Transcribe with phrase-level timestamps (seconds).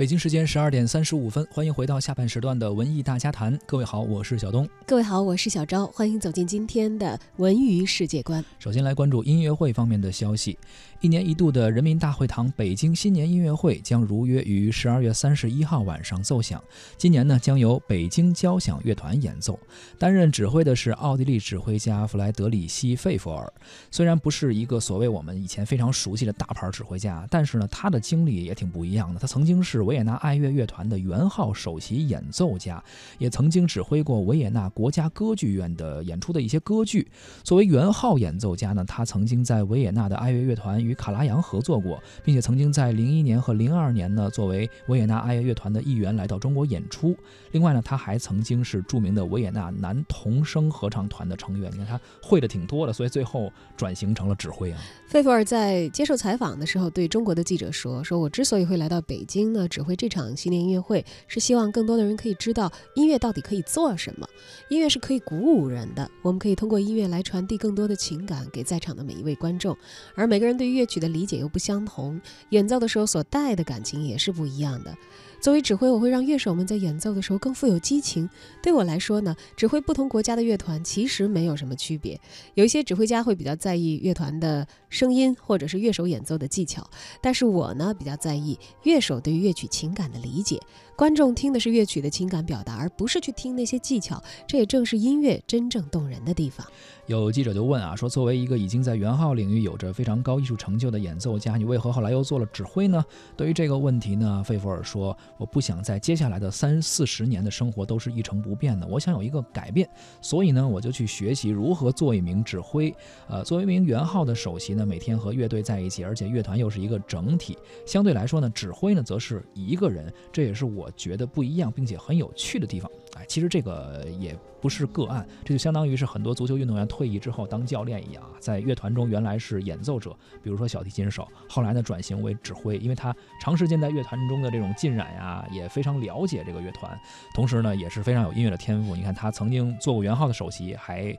[0.00, 3.58] 北京时间十二点三十五分，欢迎回到下半时段的文艺大家谈。
[3.66, 4.66] 各位好，我是小东。
[4.86, 5.86] 各位好，我是小昭。
[5.88, 8.42] 欢迎走进今天的文娱世界观。
[8.58, 10.56] 首先来关注音乐会方面的消息。
[11.02, 16.62] 一年一度的人民大会堂北京新年音乐会将如约于十二月三十一号晚上奏响。
[16.96, 19.58] 今年呢，将由北京交响乐团演奏。
[19.98, 23.50] 担任指挥的是奥地利指挥家弗莱德里希·费弗尔。
[23.90, 29.20] 虽然不是一个所谓我们以前非常熟悉的大牌指挥家，但是呢，他的经历也挺不一样的。
[29.20, 29.89] 他曾经是。
[29.90, 32.80] 维也纳爱乐乐团的圆号首席演奏家，
[33.18, 37.08] 也曾经指挥过维也纳国家歌剧院的演出的一些歌剧。
[37.42, 47.16] 作为圆号演奏家呢，他曾经在维也纳的爱乐乐团与卡拉扬合作过，并且曾经在零一年和零二年呢，作为维也纳爱乐乐团的一员来到中国演出。
[47.50, 51.68] 另外呢，他还曾经是著名的维也纳男童声合唱团的成员。
[51.72, 54.78] 你看他会的挺多的，所以最后转型成了指挥啊。
[55.08, 64.28] 费弗尔在接受采访的时候对中国的记者说：“说我之所以会来到北京呢，指挥这场新年音乐会，是希望更多的人可以知道音乐到底可以做什么。
[64.68, 69.74] 音乐是可以鼓舞人的，我们可以通过音乐来传递更多的情感给在场的每一位观众。
[70.14, 72.20] 而每个人对乐曲的理解又不相同，
[72.50, 74.94] 演奏的时候所带的感情也是不一样的。”
[75.40, 78.28] 作为指挥，我会让乐手们在演奏的时候更富有激情。
[78.62, 82.20] 对我来说呢，指挥不同国家的乐团其实没有什么区别。
[82.52, 86.86] 有一些指挥家会比较在意乐团的声音，或者是乐手演奏的技巧，
[87.22, 90.60] 但是我呢比较在意乐手对于乐曲情感的理解。
[90.94, 94.22] 观众听的是乐曲的情感表达，而不是去听那些技巧。
[94.46, 96.66] 这也正是音乐真正动人的地方。
[97.06, 103.02] 有记者就问啊，说作为一个已经在元号领域有着非常高艺术成就的演奏家，你为何后来又做了指挥呢？
[103.34, 109.88] 对于这个问题呢，费弗尔说，我不想在接下来的三四十年的生活都是一成不变的，我想有一个改变，
[110.20, 112.94] 所以呢，我就去学习如何做一名指挥。
[113.26, 122.90] 呃，作为一名元号的首席呢，每天和乐队在一起，而且乐团又是一个整体，相对来说呢，指挥呢则是一个人，这也是我觉得不一样并且很有趣的地方。
[123.16, 136.96] 哎，其实这个也不是个案，这就相当于是很多足球运动员退役之后当教练一样啊，在乐团中原来是演奏者，比如说小提琴手，后来呢转型为指挥，因为他长时间在乐团中的这种浸染呀，也非常了解这个乐团，
[137.34, 138.94] 同时呢也是非常有音乐的天赋。
[138.94, 141.18] 你看他曾经做过元号的首席，还。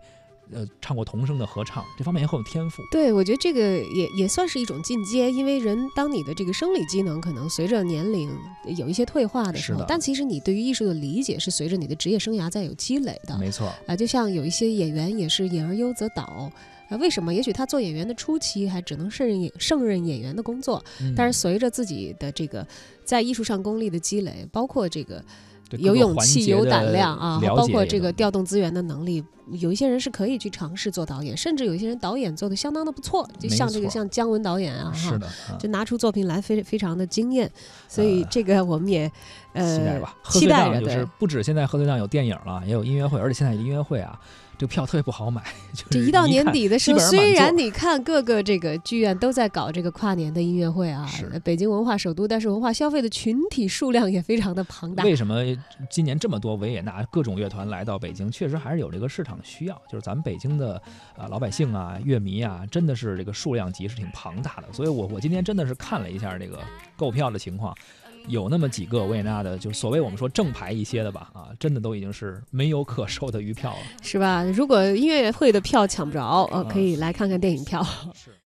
[0.54, 2.84] 呃，唱过童声的合唱，这方面也很有天赋。
[2.92, 8.30] 对，我觉得这个也也算是一种进阶，因为人当你的这个生理机能可能随着年龄
[8.78, 13.38] 有一些退化的时候，但其实你对于艺术的理解是随着你的职业生涯在有积累的。
[13.38, 16.52] 没错啊，就像有一些演员也是演而优则导
[16.90, 17.34] 啊，为什么？
[17.34, 20.84] 也许他做演员的初期还只能胜任胜任演员的工作，
[21.16, 22.68] 但是随着自己的这个
[23.06, 25.24] 在艺术上功力的积累，包括这个。
[25.78, 35.28] 有勇气、有胆量啊，包括这个调动资源的能力，有一些人是可以去尝试做导演，甚至有一些人导演做的相当的不错，就像这个像姜文导演啊，是的，
[35.60, 37.52] 就拿出作品来非非常的惊艳，
[37.88, 39.12] 所以这个我们也
[39.54, 44.20] 呃期待吧，期待就是不止现在贺岁档有电影了，也有音乐会，而且现在音乐会啊。
[44.58, 45.42] 这个票特别不好买，
[45.74, 51.10] 就一到年底的时候，虽然你看各个这个剧院都在搞这个跨年的音乐会啊，
[51.44, 55.04] 北京文化首都，但是文化消费的群体数量也非常的庞大。
[55.04, 55.42] 为什么
[55.90, 58.30] 今年这么多维也纳各种乐团来到北京？
[58.30, 60.82] 确实还是有这个市场需要，就是咱们北京的
[61.18, 64.72] 啊老百姓啊乐迷啊，真的是这个数量级是挺庞大的。
[64.72, 66.60] 所以我我今天真的是看了一下这个
[66.96, 67.76] 购票的情况。
[68.28, 74.44] 有那么几个维也纳的，就所谓我们说正牌一些的吧，啊，真的都已经是没有可售的余票了，是吧？
[74.44, 77.84] 如果音乐会的票抢不着，呃，可以来看看电影票。
[78.14, 78.32] 是。